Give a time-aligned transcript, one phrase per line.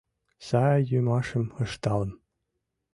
[0.47, 2.11] Сай йӱмашым ышталам».